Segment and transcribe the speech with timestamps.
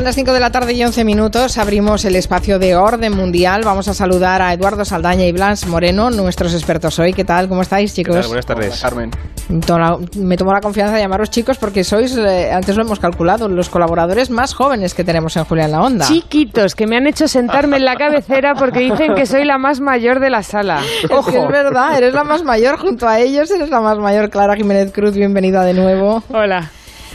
[0.00, 1.58] Son las 5 de la tarde y 11 minutos.
[1.58, 3.60] Abrimos el espacio de orden mundial.
[3.66, 7.12] Vamos a saludar a Eduardo Saldaña y Blas Moreno, nuestros expertos hoy.
[7.12, 7.50] ¿Qué tal?
[7.50, 8.26] ¿Cómo estáis, chicos?
[8.26, 8.80] Buenas tardes.
[8.80, 9.10] Carmen.
[10.16, 13.68] Me tomo la confianza de llamaros chicos porque sois, eh, antes lo hemos calculado, los
[13.68, 16.06] colaboradores más jóvenes que tenemos en Julia en la Onda.
[16.06, 19.80] Chiquitos, que me han hecho sentarme en la cabecera porque dicen que soy la más
[19.80, 20.80] mayor de la sala.
[21.10, 21.28] Ojo.
[21.28, 24.30] Es, verdad, eres la más mayor junto a ellos, eres la más mayor.
[24.30, 26.22] Clara Jiménez Cruz, bienvenida de nuevo.
[26.30, 26.70] Hola.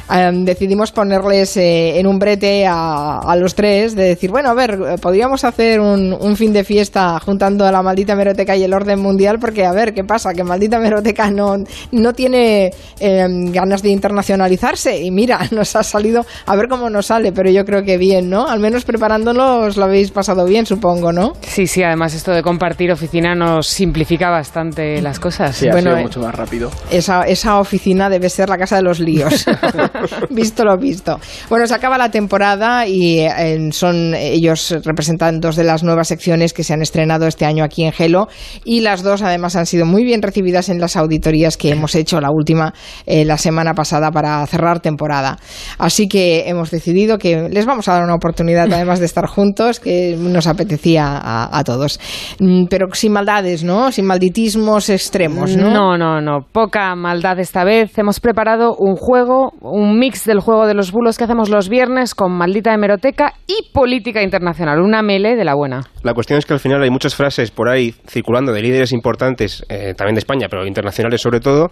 [0.10, 4.78] Em, decidimos ponerles eh, en un brete a, los tres de decir, bueno, a ver,
[5.02, 9.40] podríamos hacer un, fin de fiesta juntando a la maldita meroteca y el orden mundial,
[9.40, 10.34] porque a ver, ¿qué pasa?
[10.34, 11.56] Que maldita meroteca no,
[11.92, 17.08] no tiene em, ganas de internacionalizarse y mira, nos ha salido, a ver cómo nos
[17.08, 18.48] sale, pero yo creo que bien, ¿no?
[18.48, 21.34] Al menos preparándonos lo habéis pasado bien, supongo, ¿no?
[21.42, 25.56] Sí, sí, además esto de compartir oficina nos simplifica bastante las cosas.
[25.56, 26.72] Sí, bueno, ha sido mucho más rápido.
[26.92, 29.46] Esa, esa oficina debe ser la casa de los líos.
[30.30, 31.20] visto lo visto.
[31.50, 36.54] Bueno, se acaba la temporada y eh, son ellos representan dos de las nuevas secciones
[36.54, 38.28] que se han estrenado este año aquí en Gelo
[38.64, 42.20] y las dos además han sido muy bien recibidas en las auditorías que hemos hecho,
[42.22, 42.74] la última
[43.06, 45.38] eh, la semana pasada para cerrar temporada.
[45.78, 49.80] Así que hemos decidido que les vamos a dar una oportunidad además de estar juntos,
[49.80, 52.00] que nos apetecía a, todos.
[52.40, 53.92] Mm, pero sin maldades, ¿no?
[53.92, 55.72] Sin malditismos extremos, ¿no?
[55.72, 56.42] No, no, no.
[56.52, 57.98] Poca maldad esta vez.
[57.98, 61.70] Hemos preparado un juego, un un mix del juego de los bulos que hacemos los
[61.70, 65.82] viernes con maldita hemeroteca y política internacional, una mele de la buena.
[66.04, 69.64] La cuestión es que al final hay muchas frases por ahí circulando de líderes importantes,
[69.70, 71.70] eh, también de España, pero internacionales sobre todo,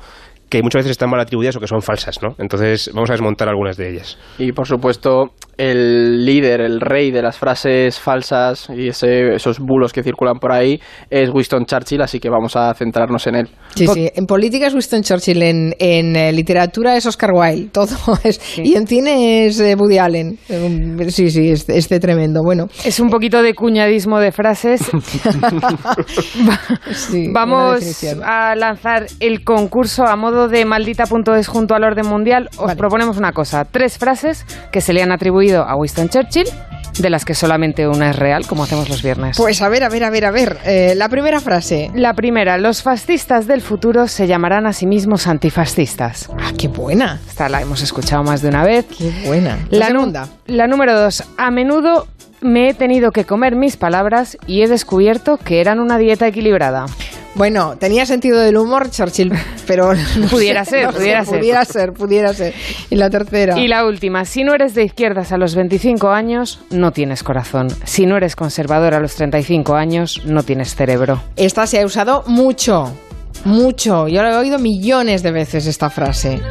[0.49, 2.35] que muchas veces están mal atribuidas o que son falsas, ¿no?
[2.37, 4.17] Entonces vamos a desmontar algunas de ellas.
[4.37, 10.03] Y por supuesto, el líder, el rey de las frases falsas y esos bulos que
[10.03, 13.49] circulan por ahí es Winston Churchill, así que vamos a centrarnos en él.
[13.75, 18.57] Sí, sí, en política es Winston Churchill, en, eh, literatura es Oscar Wilde, todo es,
[18.57, 20.37] y en cine es eh, Woody Allen.
[20.49, 22.41] Um, sí, sí, este, tremendo.
[22.43, 24.81] Bueno, es un poquito de cuñadismo de frases.
[27.33, 32.49] vamos a lanzar el concurso a modo de maldita.es junto al orden mundial.
[32.57, 36.47] Os proponemos una cosa, tres frases que se le han atribuido a Winston Churchill
[36.99, 39.37] de las que solamente una es real, como hacemos los viernes.
[39.37, 40.57] Pues a ver, a ver, a ver, a ver.
[40.65, 41.89] Eh, la primera frase.
[41.95, 46.29] La primera, los fascistas del futuro se llamarán a sí mismos antifascistas.
[46.39, 47.19] Ah, qué buena.
[47.27, 48.85] Esta la hemos escuchado más de una vez.
[48.95, 49.57] Qué buena.
[49.69, 50.27] La, segunda.
[50.45, 52.07] La número dos, a menudo
[52.41, 56.85] me he tenido que comer mis palabras y he descubierto que eran una dieta equilibrada.
[57.35, 59.33] Bueno, tenía sentido del humor Churchill,
[59.65, 59.91] pero
[60.29, 61.39] pudiera ser, pudiera ser.
[61.39, 62.53] Pudiera ser, pudiera ser.
[62.91, 63.59] Y la tercera.
[63.59, 67.69] Y la última, si no eres de izquierdas a los 25 años, no tienes corazón.
[67.85, 71.21] Si no eres conservador a los 35 años, no tienes cerebro.
[71.35, 72.93] Esta se ha usado mucho,
[73.45, 74.07] mucho.
[74.07, 76.41] Yo la he oído millones de veces esta frase.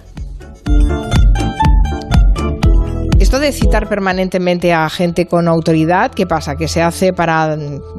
[3.31, 6.57] esto de citar permanentemente a gente con autoridad, ¿qué pasa?
[6.57, 7.55] ¿Que se hace para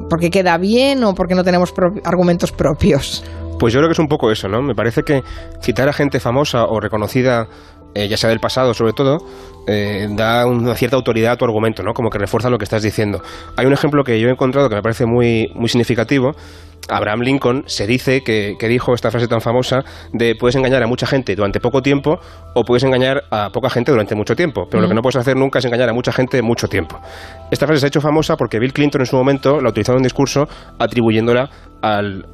[0.07, 1.73] porque queda bien o porque no tenemos
[2.03, 3.23] argumentos propios?
[3.57, 4.61] Pues yo creo que es un poco eso, ¿no?
[4.61, 5.23] Me parece que
[5.59, 7.47] citar a gente famosa o reconocida,
[7.93, 9.17] eh, ya sea del pasado sobre todo,
[9.67, 11.93] eh, da una cierta autoridad a tu argumento, ¿no?
[11.93, 13.21] Como que refuerza lo que estás diciendo.
[13.55, 16.33] Hay un ejemplo que yo he encontrado que me parece muy, muy significativo,
[16.89, 21.05] Abraham Lincoln se dice que, dijo esta frase tan famosa de puedes engañar a mucha
[21.05, 22.19] gente durante poco tiempo
[22.53, 25.35] o puedes engañar a poca gente durante mucho tiempo, pero lo que no puedes hacer
[25.35, 26.99] nunca es engañar a mucha gente mucho tiempo.
[27.51, 29.97] Esta frase se ha hecho famosa porque Bill Clinton en su momento la utilizó en
[29.97, 30.47] un discurso
[30.79, 31.49] atribuyéndola
[31.81, 32.25] al,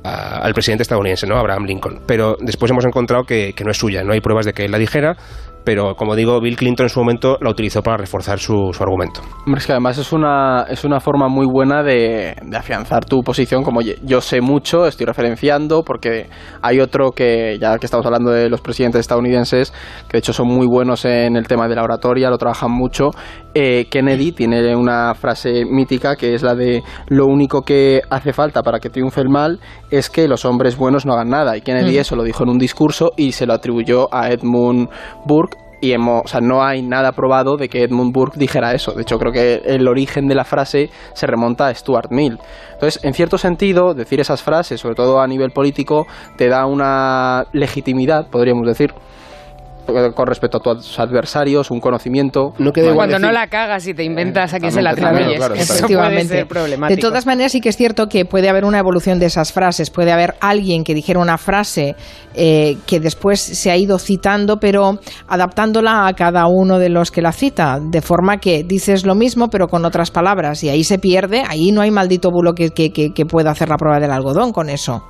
[0.53, 1.37] presidente estadounidense, ¿no?
[1.37, 2.01] Abraham Lincoln.
[2.05, 4.71] Pero después hemos encontrado que, que no es suya, no hay pruebas de que él
[4.71, 5.15] la dijera,
[5.63, 9.21] pero como digo, Bill Clinton en su momento la utilizó para reforzar su, argumento.
[9.45, 13.63] Hombre, es que además es una, es una forma muy buena de, afianzar tu posición,
[13.63, 16.29] como yo sé mucho, estoy referenciando, porque
[16.61, 19.71] hay otro que, ya que estamos hablando de los presidentes estadounidenses,
[20.07, 23.12] que de hecho son muy buenos en el tema de la oratoria, lo trabajan mucho.
[23.53, 28.62] Eh, Kennedy tiene una frase mítica que es la de lo único que hace falta
[28.62, 29.59] para que triunfe el mal
[29.89, 31.57] es que los hombres buenos no hagan nada.
[31.57, 32.01] Y Kennedy mm.
[32.01, 34.89] eso lo dijo en un discurso y se lo atribuyó a Edmund
[35.25, 35.49] Burke
[35.81, 38.91] y hemos, o sea, no hay nada probado de que Edmund Burke dijera eso.
[38.91, 42.37] De hecho, creo que el origen de la frase se remonta a Stuart Mill.
[42.73, 46.05] Entonces, en cierto sentido, decir esas frases, sobre todo a nivel político,
[46.37, 48.93] te da una legitimidad, podríamos decir,
[50.13, 52.53] con respecto a tus adversarios, un conocimiento.
[52.57, 55.41] No Cuando no la cagas y te inventas a quién se la atribuyes.
[55.56, 56.95] eso puede ser problemático.
[56.95, 59.89] De todas maneras, sí que es cierto que puede haber una evolución de esas frases.
[59.89, 61.95] Puede haber alguien que dijera una frase
[62.36, 67.21] eh, que después se ha ido citando, pero adaptándola a cada uno de los que
[67.21, 71.00] la cita, de forma que dices lo mismo, pero con otras palabras, y ahí se
[71.00, 74.51] pierde, ahí no hay maldito bulo que, que, que pueda hacer la prueba del algodón
[74.51, 75.03] con eso.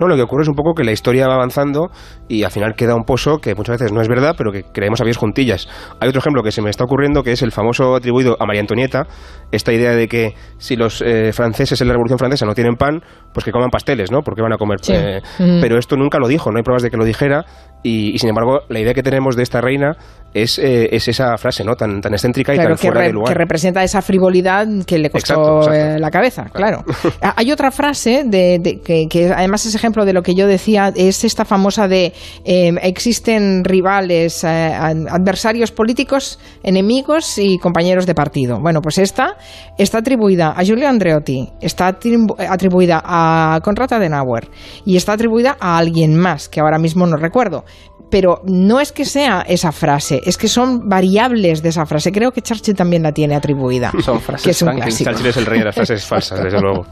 [0.00, 1.90] No, lo que ocurre es un poco que la historia va avanzando
[2.28, 5.00] y al final queda un pozo que muchas veces no es verdad, pero que creemos
[5.00, 5.68] a pies juntillas.
[6.00, 8.60] Hay otro ejemplo que se me está ocurriendo que es el famoso atribuido a María
[8.60, 9.06] Antonieta,
[9.50, 13.00] esta idea de que si los eh, franceses en la Revolución Francesa no tienen pan,
[13.32, 14.20] pues que coman pasteles, ¿no?
[14.22, 14.78] Porque van a comer.
[14.88, 15.20] Eh,
[15.60, 17.44] pero esto nunca lo dijo, no hay pruebas de que lo dijera
[17.82, 19.96] y, sin embargo la idea que tenemos de esta reina
[20.34, 21.74] es, eh, es esa frase, ¿no?
[21.74, 23.32] Tan, tan excéntrica y tan fuera de lugar.
[23.32, 26.84] Que representa esa frivolidad que le costó la cabeza, claro.
[27.20, 30.92] Ah, hay otra frase de, que, que además es ejemplo de lo que yo decía,
[30.94, 32.12] es esta famosa de
[32.44, 38.60] Em, existen rivales, eh, adversarios políticos, enemigos y compañeros de partido.
[38.60, 39.36] Bueno, pues esta
[39.76, 44.48] está atribuida a Giulio Andreotti, está atribuida a Konrad Adenauer
[44.84, 47.64] y está atribuida a alguien más, que ahora mismo no recuerdo
[48.10, 52.12] pero no es que sea esa frase, es que son variables de esa frase.
[52.12, 53.92] Creo que Churchill también la tiene atribuida.
[54.04, 56.86] Son frases que es un Churchill es el rey de las frases falsas, desde luego.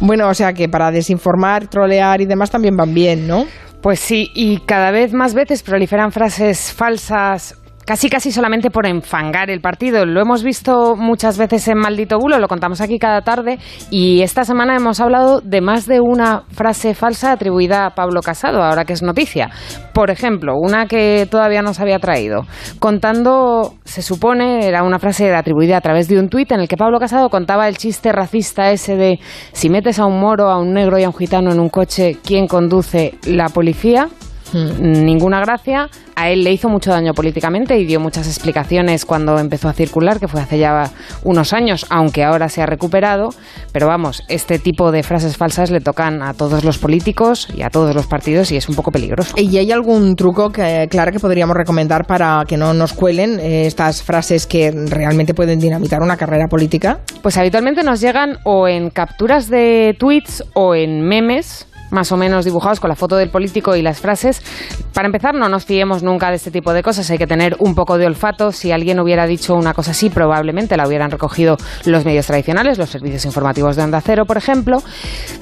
[0.00, 3.46] Bueno, o sea que para desinformar, trolear y demás también van bien, ¿no?
[3.80, 9.50] Pues sí, y cada vez más veces proliferan frases falsas casi casi solamente por enfangar
[9.50, 10.06] el partido.
[10.06, 13.58] Lo hemos visto muchas veces en Maldito Bulo, lo contamos aquí cada tarde
[13.90, 18.62] y esta semana hemos hablado de más de una frase falsa atribuida a Pablo Casado,
[18.62, 19.50] ahora que es noticia.
[19.92, 22.46] Por ejemplo, una que todavía no se había traído,
[22.78, 26.76] contando, se supone, era una frase atribuida a través de un tuit en el que
[26.76, 29.20] Pablo Casado contaba el chiste racista ese de
[29.52, 32.18] si metes a un moro, a un negro y a un gitano en un coche,
[32.24, 33.14] ¿quién conduce?
[33.26, 34.08] La policía.
[34.52, 35.04] Hmm.
[35.04, 39.68] Ninguna gracia a él le hizo mucho daño políticamente y dio muchas explicaciones cuando empezó
[39.68, 40.90] a circular, que fue hace ya
[41.24, 43.30] unos años, aunque ahora se ha recuperado.
[43.72, 47.70] Pero vamos, este tipo de frases falsas le tocan a todos los políticos y a
[47.70, 49.34] todos los partidos y es un poco peligroso.
[49.36, 53.66] ¿Y hay algún truco, que, Clara, que podríamos recomendar para que no nos cuelen eh,
[53.66, 57.00] estas frases que realmente pueden dinamitar una carrera política?
[57.22, 62.44] Pues habitualmente nos llegan o en capturas de tweets o en memes más o menos
[62.44, 64.42] dibujados con la foto del político y las frases.
[64.92, 67.74] Para empezar, no nos fiemos nunca de este tipo de cosas, hay que tener un
[67.74, 68.50] poco de olfato.
[68.50, 72.90] Si alguien hubiera dicho una cosa así, probablemente la hubieran recogido los medios tradicionales, los
[72.90, 74.82] servicios informativos de Onda Cero, por ejemplo.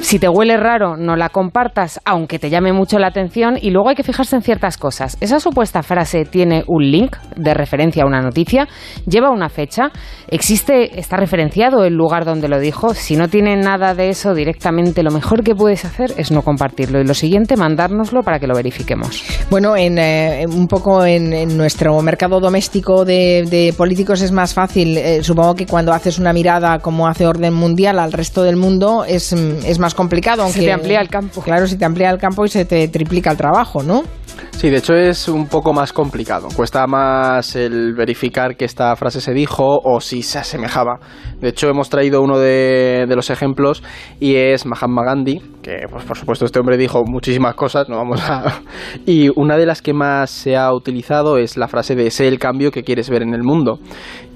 [0.00, 3.56] Si te huele raro, no la compartas, aunque te llame mucho la atención.
[3.60, 5.16] Y luego hay que fijarse en ciertas cosas.
[5.20, 8.68] Esa supuesta frase tiene un link de referencia a una noticia,
[9.06, 9.90] lleva una fecha,
[10.28, 12.94] existe, está referenciado el lugar donde lo dijo.
[12.94, 17.00] Si no tiene nada de eso directamente, lo mejor que puedes hacer es no compartirlo.
[17.00, 19.22] Y lo siguiente, mandárnoslo para que lo verifiquemos.
[19.50, 24.96] Bueno, en, eh, un poco en, nuestro mercado doméstico de, políticos es más fácil.
[24.96, 29.04] Eh, supongo que cuando haces una mirada como hace Orden Mundial al resto del mundo
[29.04, 30.42] es, es más complicado.
[30.42, 31.40] Aunque, se te amplía el campo.
[31.42, 34.02] Claro, si te amplía el campo y se te triplica el trabajo, ¿no?
[34.50, 36.48] Sí, de hecho es un poco más complicado.
[36.54, 40.98] Cuesta más el verificar que esta frase se dijo o si se asemejaba.
[41.40, 43.82] De hecho, hemos traído uno de, los ejemplos
[44.20, 48.20] y es Mahatma Gandhi, que pues por supuesto este hombre dijo muchísimas cosas, no vamos
[48.28, 48.60] a...
[49.06, 52.38] Y una de las que más se ha utilizado es la frase de sé el
[52.38, 53.78] cambio que quieres ver en el mundo.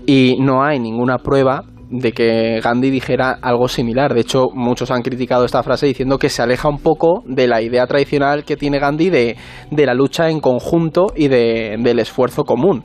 [0.06, 4.14] Y no hay ninguna prueba de que Gandhi dijera algo similar.
[4.14, 7.62] De hecho, muchos han criticado esta frase diciendo que se aleja un poco de la
[7.62, 9.36] idea tradicional que tiene Gandhi de,
[9.70, 12.82] de la lucha en conjunto y de, del esfuerzo común.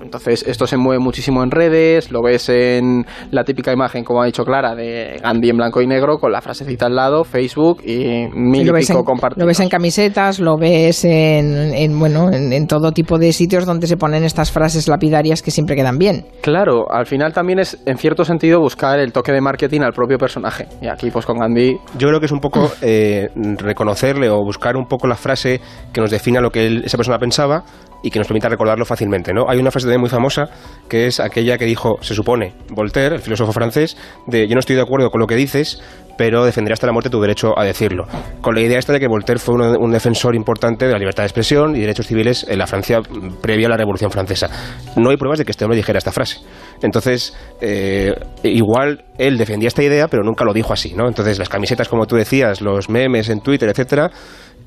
[0.00, 4.26] entonces, esto se mueve muchísimo en redes, lo ves en la típica imagen, como ha
[4.26, 8.28] dicho Clara, de Gandhi en blanco y negro con la frasecita al lado, Facebook y
[8.32, 9.42] mil y, pico compartidos.
[9.42, 13.66] Lo ves en camisetas, lo ves en, en bueno, en, en todo tipo de sitios
[13.66, 16.26] donde se ponen estas frases lapidarias que siempre quedan bien.
[16.40, 20.18] Claro, al final también es, en cierto sentido, buscar el toque de marketing al propio
[20.18, 20.66] personaje.
[20.80, 21.76] Y aquí, pues con Gandhi.
[21.98, 25.60] Yo creo que es un poco eh, reconocerle o buscar un poco la frase
[25.92, 27.64] que nos defina lo que esa persona pensaba
[28.04, 29.32] y que nos permita recordarlo fácilmente.
[29.32, 29.48] ¿no?
[29.48, 30.50] Hay una frase también muy famosa
[30.88, 33.96] que es aquella que dijo, se supone, Voltaire, el filósofo francés,
[34.26, 35.82] de yo no estoy de acuerdo con lo que dices,
[36.16, 38.06] pero defenderé hasta la muerte tu derecho a decirlo.
[38.40, 41.26] Con la idea esta de que Voltaire fue un defensor importante de la libertad de
[41.26, 43.00] expresión y derechos civiles en la Francia
[43.40, 44.48] previa a la Revolución Francesa.
[44.96, 46.38] No hay pruebas de que este hombre dijera esta frase.
[46.82, 51.08] Entonces, eh, igual él defendía esta idea, pero nunca lo dijo así, ¿no?
[51.08, 54.10] Entonces, las camisetas, como tú decías, los memes en Twitter, etcétera,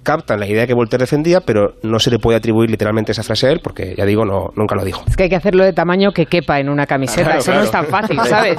[0.07, 3.47] captan la idea que Voltaire defendía, pero no se le puede atribuir literalmente esa frase
[3.47, 5.03] a él, porque ya digo, no, nunca lo dijo.
[5.05, 7.71] Es que hay que hacerlo de tamaño que quepa en una camiseta, eso no es
[7.71, 8.57] tan fácil, ¿sabes?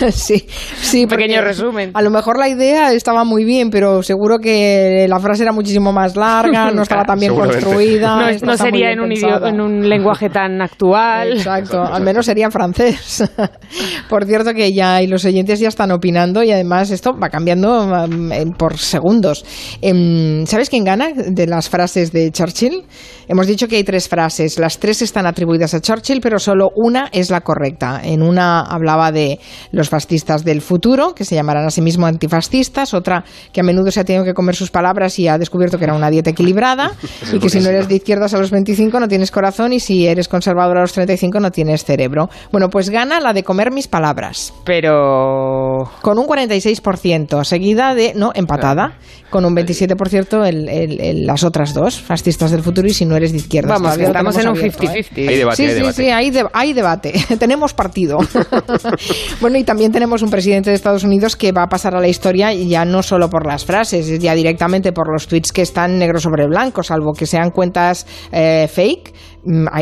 [0.10, 1.06] sí, sí.
[1.06, 1.92] pequeño resumen.
[1.94, 5.92] A lo mejor la idea estaba muy bien, pero seguro que la frase era muchísimo
[5.92, 8.32] más larga, no estaba tan bien construida.
[8.42, 11.34] No, sería en un, en un lenguaje tan actual.
[11.34, 13.22] Exacto, al menos sería en francés.
[14.08, 17.84] Por cierto que ya y los oyentes ya están opinando y además esto va cambiando
[17.84, 19.44] um, por segundos.
[19.80, 20.07] Em,
[20.46, 22.84] ¿Sabes quién gana de las frases de Churchill?
[23.28, 24.58] Hemos dicho que hay tres frases.
[24.58, 28.00] Las tres están atribuidas a Churchill, pero solo una es la correcta.
[28.02, 29.38] En una hablaba de
[29.70, 32.94] los fascistas del futuro, que se llamarán a sí mismos antifascistas.
[32.94, 35.84] Otra que a menudo se ha tenido que comer sus palabras y ha descubierto que
[35.84, 36.92] era una dieta equilibrada.
[37.32, 40.06] y que si no eres de izquierdas a los 25 no tienes corazón y si
[40.06, 42.30] eres conservador a los 35 no tienes cerebro.
[42.50, 44.54] Bueno, pues gana la de comer mis palabras.
[44.64, 45.90] Pero...
[46.00, 48.14] Con un 46%, seguida de...
[48.14, 48.94] No, empatada.
[49.30, 49.97] Con un 27%
[50.44, 53.74] el, el, las otras dos, fascistas del futuro y si no eres de izquierda.
[53.74, 55.06] Vamos, estamos en un 50-50.
[55.16, 55.28] ¿eh?
[55.28, 57.12] Hay debate, sí, hay sí, sí, hay, hay debate.
[57.38, 58.18] tenemos partido.
[59.40, 62.08] bueno, y también tenemos un presidente de Estados Unidos que va a pasar a la
[62.08, 66.18] historia ya no solo por las frases, ya directamente por los tweets que están negro
[66.20, 69.12] sobre blanco, salvo que sean cuentas eh, fake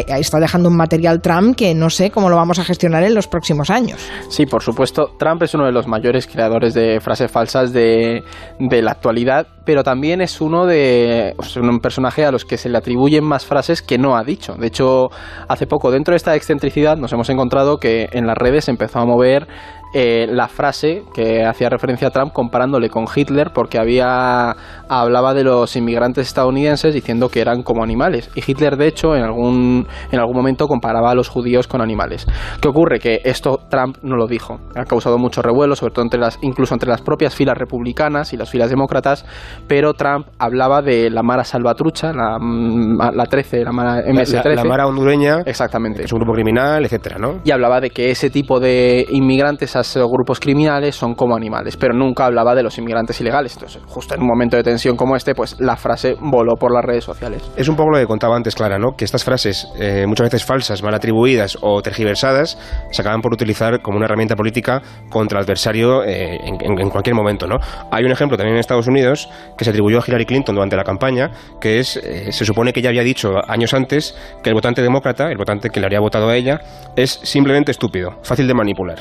[0.09, 3.27] está dejando un material Trump que no sé cómo lo vamos a gestionar en los
[3.27, 4.01] próximos años.
[4.29, 5.11] Sí, por supuesto.
[5.19, 8.23] Trump es uno de los mayores creadores de frases falsas de,
[8.59, 12.79] de la actualidad, pero también es uno de un personaje a los que se le
[12.79, 14.55] atribuyen más frases que no ha dicho.
[14.55, 15.09] De hecho,
[15.49, 19.05] hace poco, dentro de esta excentricidad, nos hemos encontrado que en las redes empezó a
[19.05, 19.47] mover
[19.93, 24.55] eh, la frase que hacía referencia a Trump comparándole con Hitler porque había
[24.89, 29.23] hablaba de los inmigrantes estadounidenses diciendo que eran como animales y Hitler de hecho en
[29.23, 32.27] algún en algún momento comparaba a los judíos con animales.
[32.61, 32.99] ¿Qué ocurre?
[32.99, 34.59] Que esto Trump no lo dijo.
[34.75, 38.37] Ha causado mucho revuelo, sobre todo entre las incluso entre las propias filas republicanas y
[38.37, 39.25] las filas demócratas,
[39.67, 44.55] pero Trump hablaba de la Mara Salvatrucha, la, mm, la 13, la Mara MS13.
[44.55, 45.43] La, Mara hondureña.
[45.47, 46.05] Exactamente.
[46.05, 47.41] es un grupo criminal, etcétera, ¿no?
[47.45, 49.76] Y hablaba de que ese tipo de inmigrantes
[50.09, 53.55] grupos criminales son como animales, pero nunca hablaba de los inmigrantes ilegales.
[53.55, 56.85] Entonces, justo en un momento de tensión como este, pues la frase voló por las
[56.85, 57.43] redes sociales.
[57.57, 58.93] Es un poco lo que contaba antes, Clara, ¿no?
[58.97, 62.59] Que estas frases, eh, muchas veces falsas, mal atribuidas o tergiversadas,
[62.91, 67.47] se acaban por utilizar como una herramienta política contra el adversario eh, en, cualquier momento,
[67.47, 67.57] ¿no?
[67.91, 70.85] Hay un ejemplo también en Estados Unidos que se atribuyó a Hillary Clinton durante la
[70.85, 71.31] campaña,
[71.61, 75.31] que es, eh, se supone que ella había dicho años antes que el votante demócrata,
[75.31, 76.61] el votante que le habría votado a ella,
[76.97, 78.99] es simplemente estúpido, fácil de manipular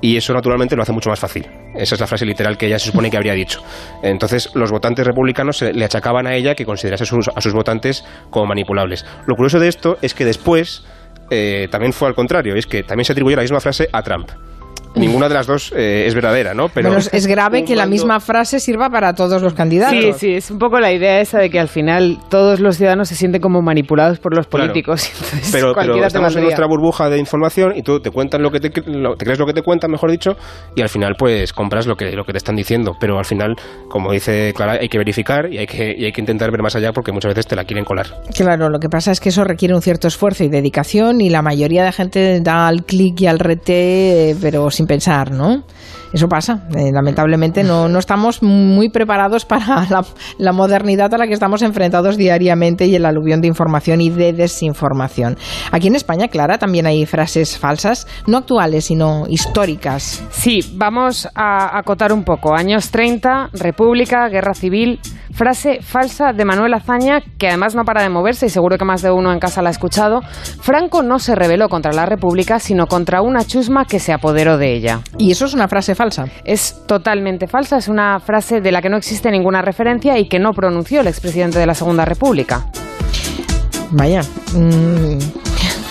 [0.00, 1.46] y eso naturalmente lo hace mucho más fácil.
[1.74, 3.62] Esa es la frase literal que ella se supone que habría dicho.
[4.02, 9.04] Entonces, los votantes republicanos le achacaban a ella que considerase a sus, votantes como manipulables.
[9.26, 10.84] Lo curioso de esto es que después
[11.30, 14.30] eh, también fue al contrario, es que también se atribuyó la misma frase a Trump
[14.94, 16.68] ninguna de las dos eh, es verdadera, ¿no?
[16.68, 19.98] Pero es grave que la misma frase sirva para todos los candidatos.
[19.98, 23.08] Sí, sí, es un poco la idea esa de que al final todos los ciudadanos
[23.08, 25.10] se sienten como manipulados por los políticos.
[25.52, 29.38] pero, estamos en nuestra burbuja de información y tú te cuentan lo que te, crees
[29.38, 30.36] lo que te cuentan, mejor dicho,
[30.74, 32.92] y al final pues compras lo que, lo que te están diciendo.
[33.00, 33.54] Pero al final,
[33.88, 36.76] como dice Clara, hay que verificar y hay que, y hay que intentar ver más
[36.76, 38.06] allá porque muchas veces te la quieren colar.
[38.34, 41.42] Claro, lo que pasa es que eso requiere un cierto esfuerzo y dedicación y la
[41.42, 45.64] mayoría de gente da al clic y al rete, pero sin pensar, ¿no?
[46.12, 46.68] Eso pasa.
[46.74, 49.86] Eh, lamentablemente no, no, estamos muy preparados para
[50.38, 54.32] la, modernidad a la que estamos enfrentados diariamente y el aluvión de información y de
[54.32, 55.36] desinformación.
[55.72, 60.22] Aquí en España, Clara, también hay frases falsas, no actuales, sino históricas.
[60.30, 62.54] Sí, vamos a acotar un poco.
[62.54, 65.00] Años 30, República, Guerra Civil,
[65.38, 69.02] frase falsa de Manuel Azaña, que además no para de moverse y seguro que más
[69.02, 70.20] de uno en casa la ha escuchado.
[70.60, 74.74] Franco no se rebeló contra la República, sino contra una chusma que se apoderó de
[74.74, 75.00] ella.
[75.16, 76.24] Y eso es una frase falsa.
[76.44, 80.40] Es totalmente falsa, es una frase de la que no existe ninguna referencia y que
[80.40, 82.66] no pronunció el expresidente de la Segunda República.
[83.92, 84.22] Vaya.
[84.54, 85.47] Mm,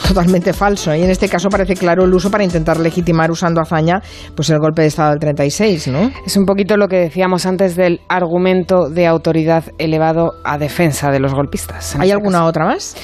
[0.08, 0.96] totalmente falso.
[0.96, 4.02] Y en este caso parece claro el uso para intentar legitimar usando hazaña
[4.36, 6.12] pues el golpe de Estado del 36, ¿no?
[6.26, 11.20] Es un poquito lo que decíamos antes del argumento de autoridad elevado a defensa de
[11.20, 11.96] los golpistas.
[11.96, 12.96] ¿Hay este alguna otra más?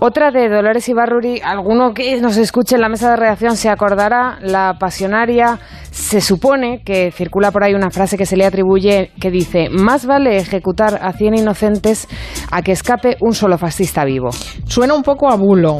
[0.00, 4.38] Otra de Dolores Ibarruri, alguno que nos escuche en la mesa de redacción se acordará,
[4.42, 5.58] la pasionaria,
[5.90, 10.04] se supone que circula por ahí una frase que se le atribuye que dice, más
[10.04, 12.06] vale ejecutar a 100 inocentes
[12.50, 14.30] a que escape un solo fascista vivo.
[14.66, 15.78] Suena un poco a bulo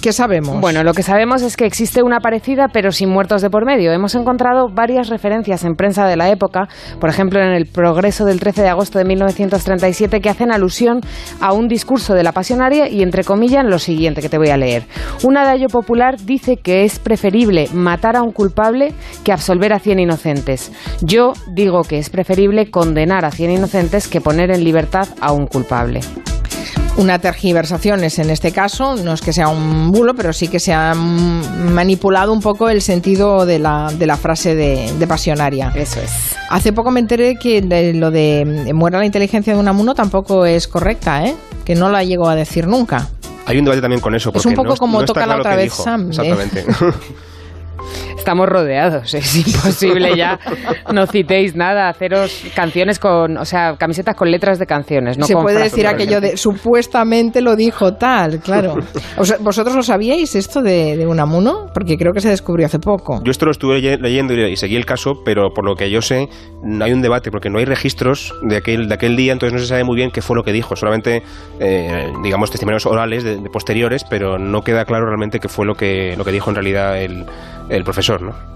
[0.00, 0.60] ¿Qué sabemos?
[0.60, 3.92] Bueno, lo que sabemos es que existe una parecida, pero sin muertos de por medio.
[3.92, 6.68] Hemos encontrado varias referencias en prensa de la época,
[7.00, 11.00] por ejemplo, en el Progreso del 13 de agosto de 1937, que hacen alusión
[11.40, 14.56] a un discurso de la pasionaria y, entre comillas, lo siguiente que te voy a
[14.56, 14.84] leer.
[15.22, 18.92] Un adagio popular dice que es preferible matar a un culpable
[19.24, 20.72] que absolver a cien inocentes.
[21.02, 25.46] Yo digo que es preferible condenar a cien inocentes que poner en libertad a un
[25.46, 26.00] culpable
[26.96, 30.60] una tergiversación es en este caso, no es que sea un bulo, pero sí que
[30.60, 35.72] se ha manipulado un poco el sentido de la, de la frase de, pasionaria.
[35.74, 36.36] Eso es.
[36.50, 37.62] Hace poco me enteré que
[37.94, 41.36] lo de muera la inteligencia de un amuno tampoco es correcta, ¿eh?
[41.64, 43.08] que no la llegó a decir nunca.
[43.44, 44.32] Hay un debate también con eso.
[44.34, 46.10] es un poco como toca la otra vez Sam.
[46.22, 46.64] ¿eh?
[48.16, 49.14] Estamos rodeados.
[49.14, 50.38] Es imposible ya.
[50.92, 51.88] No citéis nada.
[51.88, 53.36] Haceros canciones con.
[53.36, 55.18] O sea, camisetas con letras de canciones.
[55.18, 58.76] No Se puede decir aquello de supuestamente lo dijo tal, claro.
[59.40, 61.70] ¿Vosotros lo sabíais esto de, de Unamuno?
[61.72, 63.20] Porque creo que se descubrió hace poco.
[63.22, 66.28] Yo esto lo estuve leyendo y seguí el caso, pero por lo que yo sé,
[66.62, 69.58] no hay un debate porque no hay registros de aquel, de aquel día, entonces no
[69.58, 70.76] se sabe muy bien qué fue lo que dijo.
[70.76, 71.22] Solamente,
[71.60, 76.14] eh, digamos, testimonios orales de, posteriores, pero no queda claro realmente qué fue lo que,
[76.16, 77.24] lo que dijo en realidad el,
[77.68, 78.55] el profesor, ¿no?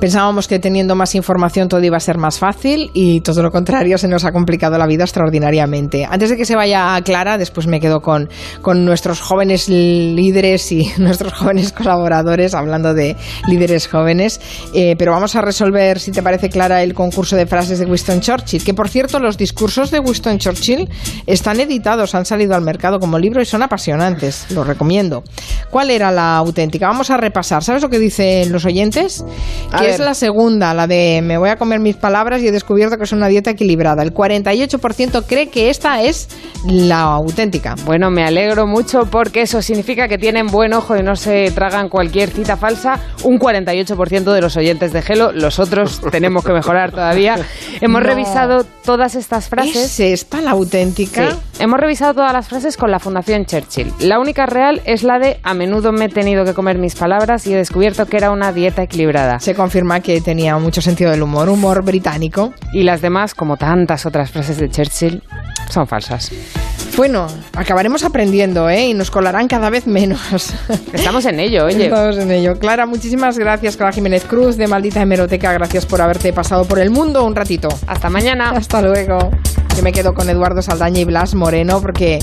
[0.00, 3.98] Pensábamos que teniendo más información todo iba a ser más fácil y todo lo contrario,
[3.98, 6.04] se nos ha complicado la vida extraordinariamente.
[6.04, 8.28] Antes de que se vaya a Clara, después me quedo con,
[8.62, 13.16] con nuestros jóvenes líderes y nuestros jóvenes colaboradores, hablando de
[13.48, 14.40] líderes jóvenes.
[14.72, 18.20] Eh, pero vamos a resolver, si te parece Clara, el concurso de frases de Winston
[18.20, 18.64] Churchill.
[18.64, 20.88] Que por cierto, los discursos de Winston Churchill
[21.26, 24.46] están editados, han salido al mercado como libro y son apasionantes.
[24.50, 25.24] Los recomiendo.
[25.70, 26.86] ¿Cuál era la auténtica?
[26.86, 27.64] Vamos a repasar.
[27.64, 29.24] ¿Sabes lo que dicen los oyentes?
[29.80, 32.96] Que es la segunda, la de me voy a comer mis palabras y he descubierto
[32.96, 34.02] que es una dieta equilibrada.
[34.02, 36.28] El 48% cree que esta es
[36.66, 37.74] la auténtica.
[37.84, 41.88] Bueno, me alegro mucho porque eso significa que tienen buen ojo y no se tragan
[41.88, 43.00] cualquier cita falsa.
[43.24, 47.36] Un 48% de los oyentes de Gelo, los otros tenemos que mejorar todavía.
[47.80, 49.76] Hemos revisado todas estas frases.
[49.76, 51.36] ¿Es esta la auténtica?
[51.60, 53.92] Hemos revisado todas las frases con la Fundación Churchill.
[53.98, 57.48] La única real es la de a menudo me he tenido que comer mis palabras
[57.48, 59.40] y he descubierto que era una dieta equilibrada.
[59.40, 62.54] Se confirma que tenía mucho sentido del humor, humor británico.
[62.72, 65.20] Y las demás, como tantas otras frases de Churchill,
[65.68, 66.30] son falsas.
[66.96, 68.86] Bueno, acabaremos aprendiendo, ¿eh?
[68.86, 70.52] Y nos colarán cada vez menos.
[70.92, 71.86] Estamos en ello, oye.
[71.86, 72.56] Estamos en ello.
[72.58, 75.52] Clara, muchísimas gracias, Clara Jiménez Cruz, de Maldita Hemeroteca.
[75.52, 77.68] Gracias por haberte pasado por el mundo un ratito.
[77.88, 78.50] Hasta mañana.
[78.50, 79.30] Hasta luego.
[79.78, 82.18] Yo me quedo con Eduardo Saldaña y Blas Moreno porque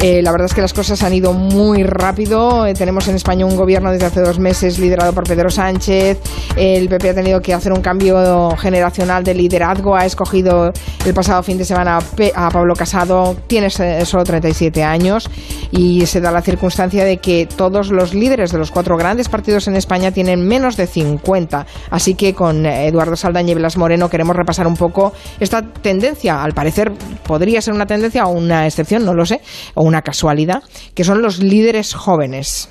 [0.00, 2.66] eh, la verdad es que las cosas han ido muy rápido.
[2.66, 6.18] Eh, tenemos en España un gobierno desde hace dos meses liderado por Pedro Sánchez.
[6.54, 9.96] El PP ha tenido que hacer un cambio generacional de liderazgo.
[9.96, 10.70] Ha escogido
[11.04, 11.98] el pasado fin de semana
[12.34, 13.36] a Pablo Casado.
[13.46, 15.30] Tiene solo 37 años
[15.70, 19.66] y se da la circunstancia de que todos los líderes de los cuatro grandes partidos
[19.66, 21.66] en España tienen menos de 50.
[21.90, 26.42] Así que con Eduardo Saldaña y Blas Moreno queremos repasar un poco esta tendencia.
[26.42, 26.92] Al parecer
[27.24, 29.40] podría ser una tendencia o una excepción, no lo sé,
[29.74, 30.62] o una casualidad,
[30.94, 32.70] que son los líderes jóvenes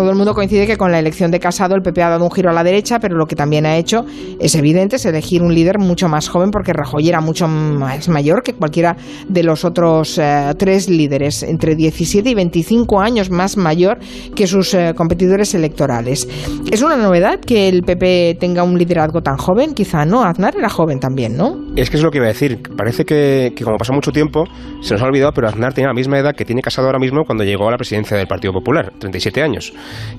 [0.00, 2.30] todo el mundo coincide que con la elección de Casado el PP ha dado un
[2.30, 4.06] giro a la derecha, pero lo que también ha hecho
[4.38, 8.42] es evidente es elegir un líder mucho más joven porque Rajoy era mucho más mayor
[8.42, 8.96] que cualquiera
[9.28, 13.98] de los otros eh, tres líderes, entre 17 y 25 años más mayor
[14.34, 16.26] que sus eh, competidores electorales.
[16.70, 19.74] ¿Es una novedad que el PP tenga un liderazgo tan joven?
[19.74, 21.69] Quizá no, Aznar era joven también, ¿no?
[21.76, 22.58] Es que es lo que iba a decir.
[22.76, 24.44] Parece que, que como pasó mucho tiempo,
[24.80, 27.24] se nos ha olvidado, pero Aznar tenía la misma edad que tiene Casado ahora mismo
[27.24, 29.72] cuando llegó a la presidencia del Partido Popular, 37 años.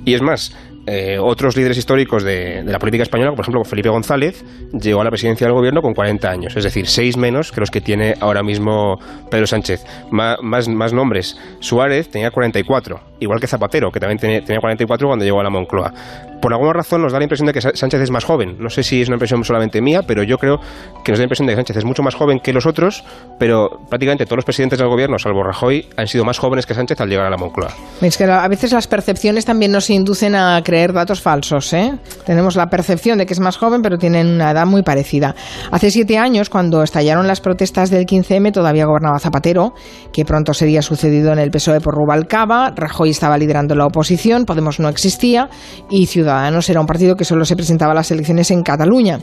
[0.05, 0.55] Y es más,
[0.87, 5.11] eh, otros líderes históricos de, la política española, por ejemplo Felipe González, llegó a la
[5.11, 8.41] presidencia del gobierno con 40 años, es decir, seis menos que los que tiene ahora
[8.41, 8.97] mismo
[9.29, 9.85] Pedro Sánchez.
[10.11, 11.37] más, nombres.
[11.59, 15.93] Suárez tenía 44, igual que Zapatero, que también tenía 44 cuando llegó a la Moncloa
[16.41, 18.57] por alguna razón nos da la impresión de que Sánchez es más joven.
[18.59, 20.57] No sé si es una impresión solamente mía, pero yo creo
[21.03, 23.03] que nos da la impresión de que Sánchez es mucho más joven que los otros,
[23.37, 26.99] pero prácticamente todos los presidentes del gobierno, salvo Rajoy, han sido más jóvenes que Sánchez
[26.99, 27.71] al llegar a la Moncloa.
[28.01, 31.71] Es que a veces las percepciones también nos inducen a creer datos falsos.
[31.73, 31.93] ¿eh?
[32.25, 35.35] Tenemos la percepción de que es más joven, pero tienen una edad muy parecida.
[35.71, 39.73] Hace siete años, cuando estallaron las protestas del 15M, todavía gobernaba Zapatero,
[40.11, 42.73] que pronto sería sucedido en el PSOE por Rubalcaba.
[42.75, 45.49] Rajoy estaba liderando la oposición, Podemos no existía
[45.89, 49.19] y Ciudadanos Ciudadanos era un partido que solo se presentaba a las elecciones en Cataluña.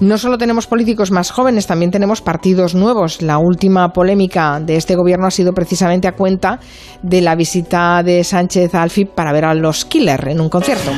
[0.00, 3.22] No solo tenemos políticos más jóvenes, también tenemos partidos nuevos.
[3.22, 6.58] La última polémica de este gobierno ha sido precisamente a cuenta
[7.00, 10.90] de la visita de Sánchez al FIP para ver a los Killer en un concierto.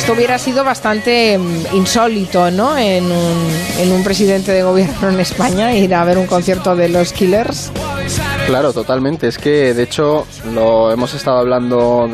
[0.00, 2.78] Esto hubiera sido bastante mm, insólito, ¿no?
[2.78, 6.88] En un, en un presidente de gobierno en España ir a ver un concierto de
[6.88, 7.70] los Killers.
[8.46, 9.28] Claro, totalmente.
[9.28, 12.08] Es que, de hecho, lo hemos estado hablando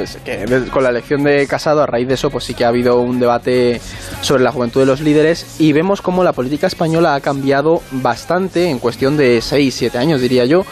[0.73, 1.81] con la elección de Casado.
[1.81, 3.81] A raíz de eso, pues sí que ha habido un debate
[4.21, 8.69] sobre la juventud de los líderes y vemos cómo la política española ha cambiado bastante
[8.69, 10.67] en cuestión de 6, 7 años, diría yo.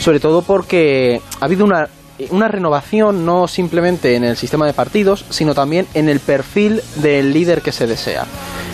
[0.00, 1.88] Sobre todo porque ha habido una
[2.30, 7.32] una renovación no simplemente en el sistema de partidos, sino también en el perfil del
[7.32, 8.24] líder que se desea.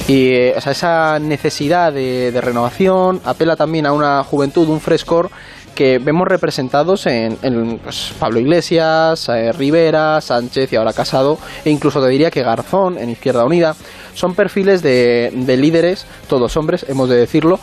[0.09, 5.31] Y eh, esa necesidad de, renovación apela también a una juventud, un frescor
[5.75, 12.03] que vemos representados en, pues, Pablo Iglesias, eh, Rivera, Sánchez y ahora Casado, e incluso
[12.03, 13.75] te diría que Garzón en Izquierda Unida.
[14.13, 17.59] Son perfiles de, de líderes, todos hombres, hemos de decirlo,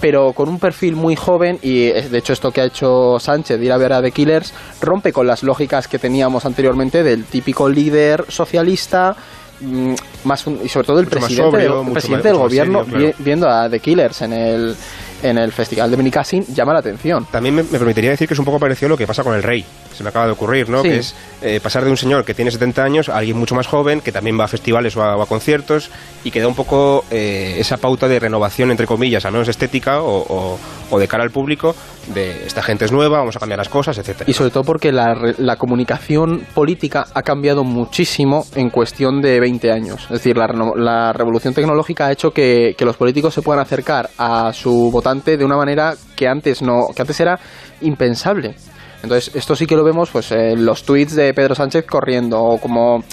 [0.00, 3.58] pero con un perfil muy joven y eh, de hecho esto que ha hecho Sánchez
[3.58, 7.24] de ir a ver a The Killers rompe con las lógicas que teníamos anteriormente del
[7.24, 9.16] típico líder socialista
[9.60, 12.84] mm, más y sobre todo el presidente, del, presidente del gobierno
[13.18, 14.76] viendo a The Killers en el
[15.22, 17.26] en el Festival de Benicassin llama la atención.
[17.30, 19.42] También me, permitiría decir que es un poco parecido a lo que pasa con el
[19.42, 20.82] rey, se me acaba de ocurrir, ¿no?
[20.82, 23.66] Que es eh, pasar de un señor que tiene 70 años a alguien mucho más
[23.66, 25.90] joven, que también va a festivales o a, conciertos
[26.22, 30.02] y que da un poco eh, esa pauta de renovación, entre comillas, al menos estética
[30.02, 30.58] o,
[30.98, 31.74] de cara al público,
[32.14, 34.28] de esta gente es nueva, vamos a cambiar las cosas, etcétera.
[34.28, 40.04] Y sobre todo porque la, comunicación política ha cambiado muchísimo en cuestión de 20 años.
[40.04, 44.52] Es decir, la, revolución tecnológica ha hecho que, que los políticos se puedan acercar a
[44.52, 47.38] su votante de una manera que antes no, que antes era
[47.80, 48.54] impensable.
[49.02, 52.58] Entonces, esto sí que lo vemos pues en los tweets de Pedro Sánchez corriendo o
[52.58, 53.04] como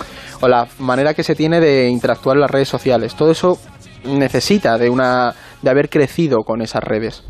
[0.42, 3.16] o la manera que se tiene de interactuar en las redes sociales.
[3.16, 3.60] Todo eso
[4.04, 7.24] necesita de una de haber crecido con esas redes.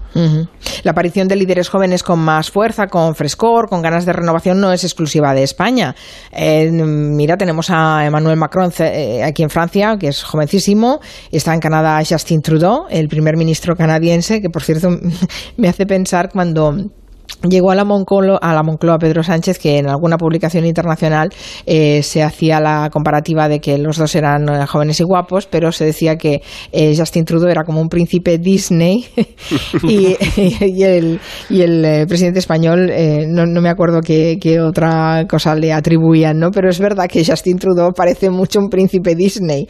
[0.83, 4.71] La aparición de líderes jóvenes con más fuerza, con frescor, con ganas de renovación no
[4.71, 5.95] es exclusiva de España.
[6.31, 10.99] Eh, mira, tenemos a Emmanuel Macron eh, aquí en Francia, que es jovencísimo.
[11.31, 14.89] Está en Canadá Justin Trudeau, el primer ministro canadiense, que por cierto
[15.57, 16.75] me hace pensar cuando
[17.49, 21.29] Llegó a la, a la Moncloa Pedro Sánchez que en alguna publicación internacional
[21.65, 25.73] eh, se hacía la comparativa de que los dos eran eh, jóvenes y guapos, pero
[25.73, 29.05] se decía que eh, Justin Trudeau era como un príncipe Disney
[29.83, 30.15] y,
[30.83, 32.89] el, el presidente español,
[33.27, 36.49] no, no, me acuerdo qué, otra cosa le atribuían, ¿no?
[36.49, 39.67] pero es verdad que Justin Trudeau parece mucho un príncipe Disney.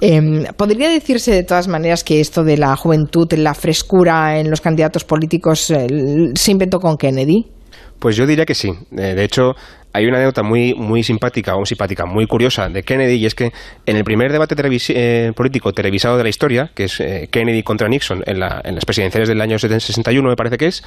[0.00, 4.60] Em, ¿Podría decirse de todas maneras que esto de la juventud, la frescura en los
[4.60, 5.72] candidatos políticos
[6.34, 7.46] se inventó con Kennedy?
[7.98, 8.70] Pues yo diría que sí.
[8.92, 9.56] Eh, de hecho,
[9.92, 13.52] hay una anécdota muy, muy simpática o simpática, muy curiosa de Kennedy, y es que
[13.86, 14.54] en el primer debate
[14.90, 18.84] eh, político televisado de la historia, que es eh, Kennedy contra Nixon en, en, las
[18.84, 20.82] presidenciales del año 61, me parece que es,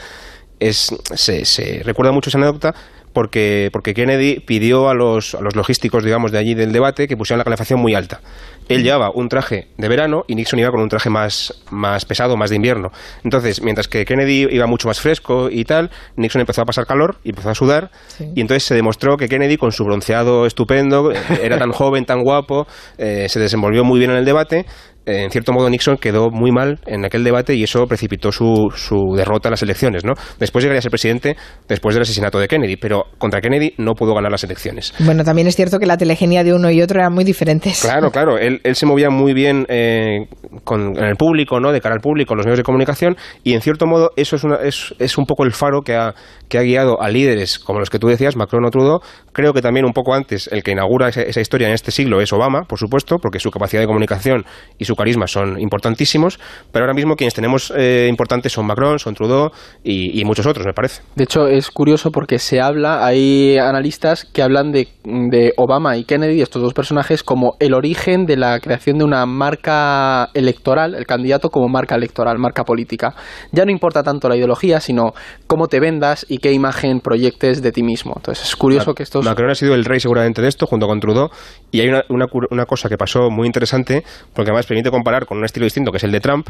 [0.60, 2.74] es se, se recuerda mucho esa anécdota
[3.14, 7.18] porque, porque Kennedy pidió a los, a los logísticos, digamos, de allí del debate que
[7.18, 8.22] pusieran la calefacción muy alta.
[8.70, 12.38] Él llevaba un traje de verano y Nixon iba con un traje más, más pesado,
[12.38, 12.90] más de invierno.
[13.24, 17.18] Entonces, mientras que Kennedy iba mucho más fresco y tal, Nixon empezó a pasar calor
[17.24, 17.92] y empezó a sudar.
[18.20, 21.12] Y entonces se demostró que Kennedy, con su bronceado estupendo,
[21.44, 22.66] era tan joven, tan guapo,
[22.98, 24.66] eh, se desenvolvió muy bien en el debate
[25.06, 29.16] en cierto modo Nixon quedó muy mal en aquel debate y eso precipitó su, su
[29.16, 30.14] derrota en las elecciones, ¿no?
[30.40, 31.36] Después llegaría a ser presidente
[31.68, 34.94] después del asesinato de Kennedy, pero contra Kennedy no pudo ganar las elecciones.
[35.00, 37.82] Bueno, también es cierto que la telegenia de uno y otro eran muy diferentes.
[37.82, 40.28] Claro, claro, él, él se movía muy bien eh,
[40.64, 41.72] con el público, ¿no?
[41.72, 44.56] De cara al público, los medios de comunicación y en cierto modo eso es, una,
[44.58, 46.14] es, es un poco el faro que ha,
[46.50, 49.00] que ha guiado a líderes como los que tú decías, Macron o Trudeau.
[49.34, 52.22] Creo que también un poco antes el que inaugura esa, esa historia en este siglo
[52.22, 54.46] es Obama, por supuesto, porque su capacidad de comunicación
[54.78, 56.40] y su carisma son importantísimos,
[56.72, 59.52] pero ahora mismo quienes tenemos eh, importantes son Macron, son Trudeau
[59.84, 61.02] y, muchos otros, me parece.
[61.16, 66.04] De hecho, es curioso porque se habla, hay analistas que hablan de, de Obama y
[66.04, 71.06] Kennedy, estos dos personajes, como el origen de la creación de una marca electoral, el
[71.06, 73.14] candidato como marca electoral, marca política.
[73.52, 75.14] Ya no importa tanto la ideología, sino
[75.48, 78.14] cómo te vendas y qué imagen proyectes de ti mismo.
[78.16, 79.24] Entonces, es curioso que estos...
[79.26, 81.30] Macron ha sido el rey seguramente de esto, junto con Trudeau,
[81.72, 85.38] y hay una, una, una cosa que pasó muy interesante, porque además permite comparar con
[85.38, 86.50] un estilo distinto que es el de Trump,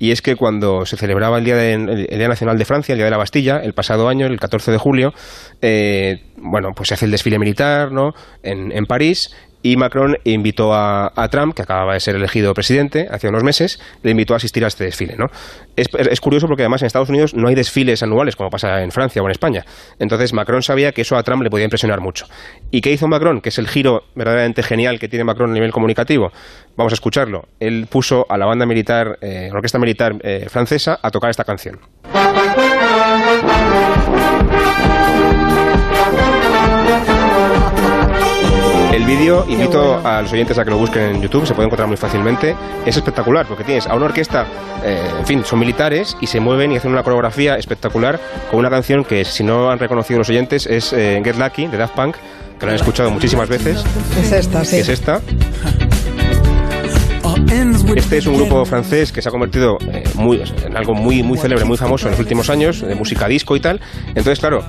[0.00, 2.98] y es que cuando se celebraba el Día, de, el Día Nacional de Francia, el
[2.98, 5.12] Día de la Bastilla, el pasado año, el 14 de julio,
[5.60, 8.14] eh, bueno, pues se hace el desfile militar ¿no?
[8.42, 9.30] en, en París
[9.62, 14.10] y Macron invitó a, Trump, que acababa de ser elegido presidente hace unos meses, le
[14.10, 15.16] invitó a asistir a este desfile.
[15.16, 15.26] ¿no?
[15.76, 18.90] Es, es, curioso porque además en Estados Unidos no hay desfiles anuales como pasa en
[18.90, 19.64] Francia o en España.
[19.98, 22.26] Entonces Macron sabía que eso a Trump le podía impresionar mucho.
[22.70, 23.40] ¿Y qué hizo Macron?
[23.40, 26.32] Que es el giro verdaderamente genial que tiene Macron a nivel comunicativo.
[26.76, 27.48] Vamos a escucharlo.
[27.60, 31.44] Él puso a la banda militar, eh, la orquesta militar eh, francesa, a tocar esta
[31.44, 31.78] canción.
[38.92, 41.86] El vídeo, invito a los oyentes a que lo busquen en YouTube, se puede encontrar
[41.86, 42.56] muy fácilmente.
[42.84, 44.46] Es espectacular, porque tienes a una orquesta,
[44.84, 48.18] eh, en fin, son militares y se mueven y hacen una coreografía espectacular
[48.50, 51.78] con una canción que, si no han reconocido los oyentes, es eh, Get Lucky de
[51.78, 52.16] Daft Punk,
[52.58, 53.84] que lo han escuchado muchísimas veces.
[54.18, 54.78] Es esta, sí.
[54.78, 55.20] Es esta.
[57.94, 61.38] Este es un grupo francés que se ha convertido eh, muy, en algo muy, muy
[61.38, 63.80] célebre, muy famoso en los últimos años, de música disco y tal.
[64.08, 64.60] Entonces, claro,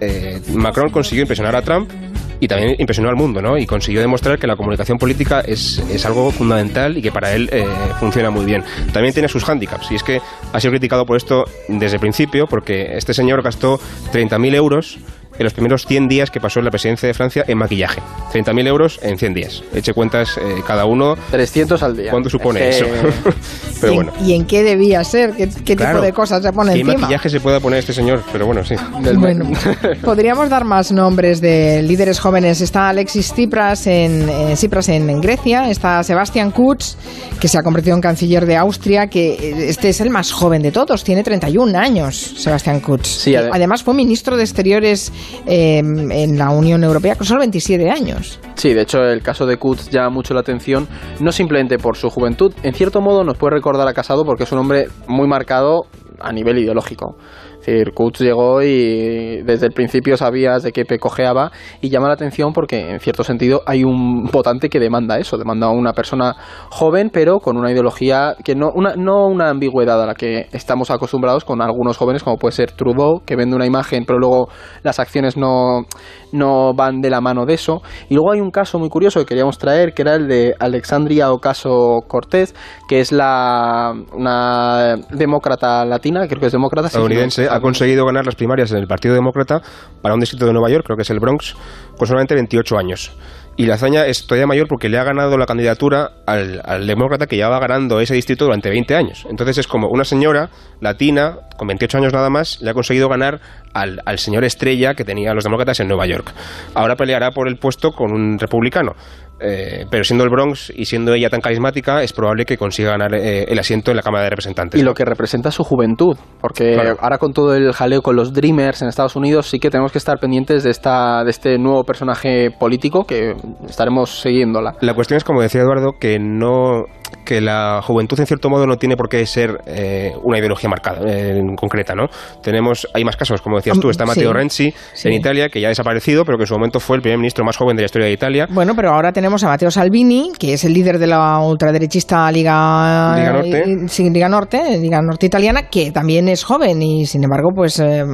[0.00, 1.90] eh, Macron consiguió impresionar a Trump
[2.40, 3.58] y también impresionó al mundo, ¿no?
[3.58, 7.48] Y consiguió demostrar que la comunicación política es, es algo fundamental y que para él
[7.52, 7.64] eh,
[7.98, 8.64] funciona muy bien.
[8.92, 10.20] También tiene sus hándicaps, y es que
[10.52, 13.78] ha sido criticado por esto desde el principio, porque este señor gastó
[14.12, 14.98] 30.000 euros
[15.38, 18.00] en los primeros 100 días que pasó en la presidencia de Francia en maquillaje.
[18.32, 19.62] 30.000 euros en 100 días.
[19.74, 21.16] Eche cuentas eh, cada uno.
[21.30, 22.10] 300 al día.
[22.10, 22.86] ¿Cuánto supone eso?
[23.80, 24.12] pero ¿Y, bueno.
[24.24, 25.32] ¿Y en qué debía ser?
[25.32, 26.98] ¿Qué, qué tipo de cosas se pone ¿Qué encima?
[26.98, 28.22] maquillaje se puede poner este señor?
[28.32, 28.74] Pero bueno, sí.
[29.14, 29.50] Bueno,
[30.02, 32.60] podríamos dar más nombres de líderes jóvenes.
[32.60, 36.96] Está Alexis Tsipras en, eh, Tsipras en, en, Grecia, está Sebastian Kurz,
[37.40, 40.62] que se ha convertido en canciller de Austria, que eh, este es el más joven
[40.62, 43.06] de todos, tiene 31 años, Sebastian Kurz.
[43.06, 45.12] Sí, Además fue ministro de Exteriores
[45.46, 48.40] eh, en la Unión Europea con solo 27 años.
[48.54, 50.88] Sí, de hecho el caso de Kurz llama mucho la atención,
[51.20, 54.52] no simplemente por su juventud, en cierto modo nos puede recordar a Casado porque es
[54.52, 55.86] un hombre muy marcado
[56.20, 57.16] a nivel ideológico.
[57.66, 61.50] Decir, Kurz llegó y desde el principio sabías de qué cojeaba
[61.80, 65.66] y llama la atención porque en cierto sentido hay un votante que demanda eso, demanda
[65.66, 66.34] a una persona
[66.70, 70.92] joven pero con una ideología que no una, no una ambigüedad a la que estamos
[70.92, 74.48] acostumbrados con algunos jóvenes como puede ser Trudeau que vende una imagen pero luego
[74.84, 75.86] las acciones no,
[76.32, 77.82] no van de la mano de eso.
[78.08, 81.30] Y luego hay un caso muy curioso que queríamos traer que era el de Alexandria
[81.32, 82.54] Ocaso Cortés
[82.88, 88.34] que es la una demócrata latina, creo que es demócrata estadounidense, ha conseguido ganar las
[88.34, 89.60] primarias en el Partido Demócrata
[90.02, 91.54] para un distrito de Nueva York, creo que es el Bronx,
[91.96, 93.16] con solamente 28 años.
[93.58, 97.26] Y la hazaña es todavía mayor porque le ha ganado la candidatura al, al, demócrata
[97.26, 99.26] que llevaba ganando ese distrito durante 20 años.
[99.30, 103.40] Entonces es como una señora latina, con 28 años nada más, le ha conseguido ganar
[103.80, 106.32] al, al señor estrella que tenían los demócratas en Nueva York.
[106.74, 108.94] Ahora peleará por el puesto con un republicano.
[109.38, 113.14] Eh, pero siendo el Bronx y siendo ella tan carismática, es probable que consiga ganar
[113.14, 114.80] eh, el asiento en la Cámara de Representantes.
[114.80, 116.96] Y lo que representa su juventud, porque claro.
[117.00, 119.98] ahora con todo el jaleo con los Dreamers en Estados Unidos, sí que tenemos que
[119.98, 123.34] estar pendientes de, esta, de este nuevo personaje político que
[123.68, 124.74] estaremos siguiéndola.
[124.80, 126.84] La cuestión es, como decía Eduardo, que no
[127.24, 131.00] que la juventud en cierto modo no tiene por qué ser eh, una ideología marcada
[131.06, 132.06] eh, en concreta, ¿no?
[132.42, 135.08] Tenemos hay más casos, como decías tú, está Matteo sí, Renzi sí.
[135.08, 137.44] en Italia que ya ha desaparecido, pero que en su momento fue el primer ministro
[137.44, 138.46] más joven de la historia de Italia.
[138.50, 143.16] Bueno, pero ahora tenemos a Matteo Salvini, que es el líder de la ultraderechista Liga
[143.16, 147.50] Liga Norte, eh, Liga Norte, Liga Norte italiana, que también es joven y sin embargo,
[147.54, 148.04] pues eh,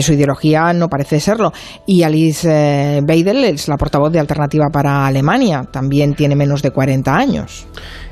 [0.00, 1.52] su ideología no parece serlo.
[1.84, 7.14] Y Alice Weidel es la portavoz de Alternativa para Alemania, también tiene menos de 40
[7.14, 7.66] años.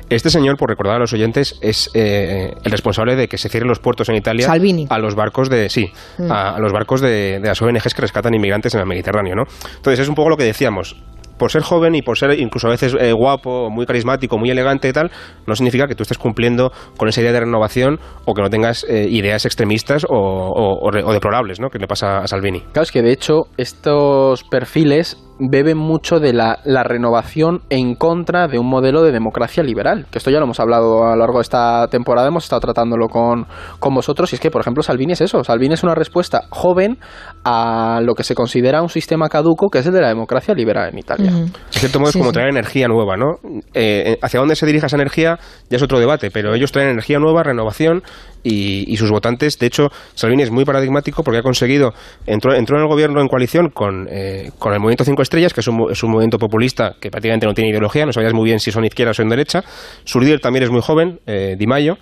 [0.07, 3.67] Este señor, por recordar a los oyentes, es eh, el responsable de que se cierren
[3.67, 4.85] los puertos en Italia Salvini.
[4.87, 5.87] a los barcos de sí,
[6.19, 6.31] mm.
[6.31, 9.43] a, a, los barcos de, de las ONGs que rescatan inmigrantes en el Mediterráneo, ¿no?
[9.77, 10.95] Entonces es un poco lo que decíamos
[11.37, 14.89] por ser joven y por ser incluso a veces eh, guapo, muy carismático, muy elegante
[14.89, 15.11] y tal,
[15.45, 18.85] no significa que tú estés cumpliendo con esa idea de renovación o que no tengas
[18.89, 21.69] eh, ideas extremistas o, o, o, deplorables, ¿no?
[21.69, 22.61] Que le pasa a Salvini.
[22.71, 28.47] Claro, es que de hecho estos perfiles beben mucho de la, la, renovación en contra
[28.47, 31.39] de un modelo de democracia liberal, que esto ya lo hemos hablado a lo largo
[31.39, 33.45] de esta temporada, hemos estado tratándolo con,
[33.79, 36.99] con vosotros, y es que, por ejemplo, Salvini es eso, Salvini es una respuesta joven
[37.43, 40.89] a lo que se considera un sistema caduco, que es el de la democracia liberal
[40.91, 41.31] en Italia.
[41.31, 41.35] Mm.
[41.35, 42.57] En cierto modo es sí, como traer sí.
[42.57, 43.35] energía nueva, ¿no?
[43.73, 45.37] Eh, hacia dónde se dirija esa energía
[45.69, 48.03] ya es otro debate, pero ellos traen energía nueva, renovación,
[48.45, 49.57] y, y, sus votantes.
[49.57, 51.93] De hecho, Salvini es muy paradigmático porque ha conseguido,
[52.27, 55.61] entró, entró en el gobierno en coalición con, eh, con el Movimiento Cinco Estrellas, que
[55.61, 58.85] es un, movimiento populista que prácticamente no tiene ideología, no sabías muy bien si son
[58.85, 59.63] izquierda o son derecha.
[60.03, 61.97] Su líder también es muy joven, eh, Di Maio.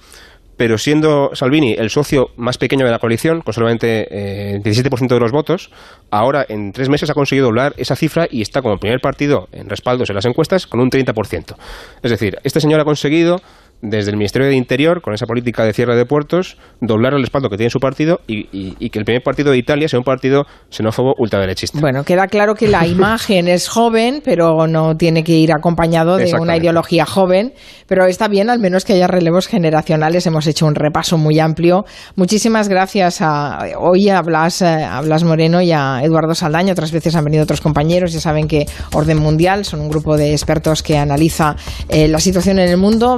[0.55, 5.19] Pero siendo Salvini el socio más pequeño de la coalición, con solamente eh, 17% de
[5.19, 5.71] los votos,
[6.11, 9.67] ahora en tres meses ha conseguido doblar esa cifra y está como primer partido en
[9.67, 11.55] respaldos en las encuestas con un 30%.
[12.03, 13.41] Es decir, este señor ha conseguido
[13.83, 17.49] desde el Ministerio de Interior, con esa política de cierre de puertos, doblar el respaldo
[17.49, 20.05] que tiene su partido y, y, y, que el primer partido de Italia sea un
[20.05, 21.79] partido xenófobo ultraderechista.
[21.81, 26.33] Bueno, queda claro que la imagen es joven, pero no tiene que ir acompañado de
[26.39, 27.53] una ideología joven.
[27.85, 30.25] Pero está bien, al menos que haya relevos generacionales.
[30.25, 31.83] Hemos hecho un repaso muy amplio.
[32.15, 36.71] Muchísimas gracias a hoy a Blas, a Blas Moreno y a Eduardo Saldaña.
[36.71, 38.13] Otras veces han venido otros compañeros.
[38.13, 41.57] Ya saben que Orden Mundial son un grupo de expertos que analiza
[41.89, 43.17] eh, la situación en el mundo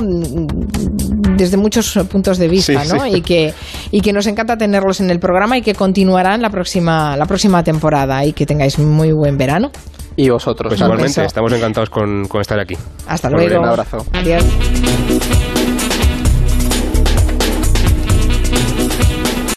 [1.36, 3.04] desde muchos puntos de vista, sí, ¿no?
[3.04, 3.10] Sí.
[3.16, 3.54] Y que
[3.92, 7.64] y que nos encanta tenerlos en el programa y que continuarán la próxima la próxima
[7.64, 9.72] temporada y que tengáis muy buen verano.
[10.18, 10.70] Y vosotros.
[10.70, 11.24] Pues igualmente, beso.
[11.24, 12.78] estamos encantados con, con estar aquí.
[13.08, 13.60] Hasta luego.
[13.60, 14.06] Un abrazo.
[14.14, 14.46] Adiós.